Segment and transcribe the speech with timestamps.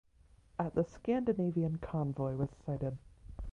[0.57, 2.97] At the Scandinavian convoy was sighted.